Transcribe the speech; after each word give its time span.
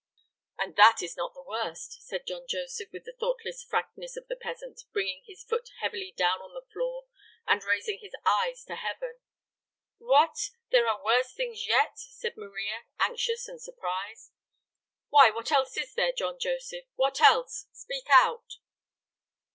"And 0.57 0.75
that 0.77 1.03
is 1.03 1.15
not 1.15 1.35
the 1.35 1.43
worst," 1.43 2.01
said 2.01 2.25
John 2.25 2.47
Joseph, 2.47 2.91
with 2.91 3.03
the 3.03 3.13
thoughtless 3.19 3.63
frankness 3.63 4.17
of 4.17 4.27
the 4.27 4.35
peasant, 4.35 4.81
bringing 4.91 5.21
his 5.27 5.43
foot 5.43 5.69
heavily 5.79 6.11
down 6.17 6.41
on 6.41 6.55
the 6.55 6.65
floor 6.73 7.05
and 7.45 7.63
raising 7.63 7.99
his 8.01 8.15
eyes 8.25 8.63
to 8.65 8.77
heaven. 8.77 9.19
"What! 9.99 10.49
There 10.71 10.87
are 10.87 11.03
worse 11.03 11.31
things 11.33 11.67
yet?" 11.67 11.99
said 11.99 12.35
Maria, 12.35 12.85
anxious 12.99 13.47
and 13.47 13.61
surprised. 13.61 14.31
"Why, 15.09 15.29
what 15.29 15.51
else 15.51 15.77
is 15.77 15.93
there, 15.93 16.11
John 16.13 16.39
Joseph? 16.39 16.85
What 16.95 17.21
else? 17.21 17.67
Speak 17.71 18.07
out." 18.11 18.55